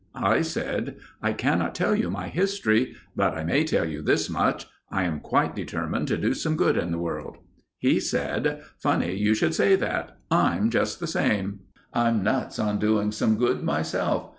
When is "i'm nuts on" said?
11.93-12.79